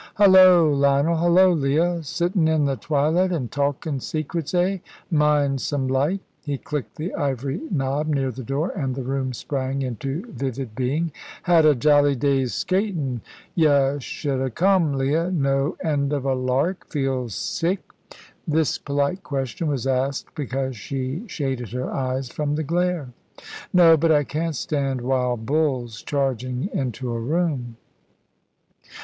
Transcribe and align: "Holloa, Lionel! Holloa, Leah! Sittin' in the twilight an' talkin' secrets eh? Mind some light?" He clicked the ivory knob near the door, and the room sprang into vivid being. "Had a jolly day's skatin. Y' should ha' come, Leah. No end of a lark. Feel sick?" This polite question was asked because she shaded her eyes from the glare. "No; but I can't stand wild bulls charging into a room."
"Holloa, 0.15 0.73
Lionel! 0.73 1.17
Holloa, 1.17 1.53
Leah! 1.53 2.01
Sittin' 2.03 2.47
in 2.47 2.65
the 2.65 2.75
twilight 2.75 3.31
an' 3.31 3.49
talkin' 3.49 3.99
secrets 3.99 4.51
eh? 4.55 4.79
Mind 5.11 5.61
some 5.61 5.87
light?" 5.87 6.21
He 6.43 6.57
clicked 6.57 6.95
the 6.95 7.13
ivory 7.13 7.61
knob 7.69 8.07
near 8.07 8.31
the 8.31 8.41
door, 8.43 8.71
and 8.71 8.95
the 8.95 9.03
room 9.03 9.31
sprang 9.31 9.83
into 9.83 10.25
vivid 10.31 10.73
being. 10.73 11.11
"Had 11.43 11.67
a 11.67 11.75
jolly 11.75 12.15
day's 12.15 12.55
skatin. 12.55 13.21
Y' 13.53 13.99
should 13.99 14.41
ha' 14.41 14.51
come, 14.51 14.93
Leah. 14.93 15.29
No 15.29 15.77
end 15.83 16.13
of 16.13 16.25
a 16.25 16.33
lark. 16.33 16.87
Feel 16.87 17.29
sick?" 17.29 17.87
This 18.47 18.79
polite 18.79 19.21
question 19.21 19.67
was 19.67 19.85
asked 19.85 20.33
because 20.33 20.75
she 20.75 21.25
shaded 21.27 21.73
her 21.73 21.91
eyes 21.93 22.27
from 22.27 22.55
the 22.55 22.63
glare. 22.63 23.09
"No; 23.71 23.95
but 23.95 24.11
I 24.11 24.23
can't 24.23 24.55
stand 24.55 25.01
wild 25.01 25.45
bulls 25.45 26.01
charging 26.01 26.71
into 26.73 27.13
a 27.13 27.19
room." 27.19 27.77